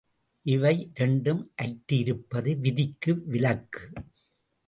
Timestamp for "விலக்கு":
3.25-3.83